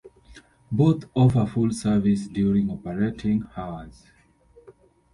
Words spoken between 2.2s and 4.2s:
during operating hours.